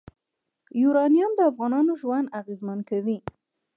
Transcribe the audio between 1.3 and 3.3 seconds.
د افغانانو ژوند اغېزمن کوي.